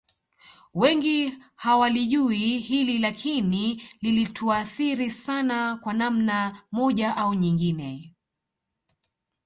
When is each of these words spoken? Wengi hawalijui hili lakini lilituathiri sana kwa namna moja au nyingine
Wengi 0.73 1.37
hawalijui 1.55 2.59
hili 2.59 2.97
lakini 2.97 3.83
lilituathiri 4.01 5.11
sana 5.11 5.77
kwa 5.81 5.93
namna 5.93 6.61
moja 6.71 7.17
au 7.17 7.33
nyingine 7.33 8.15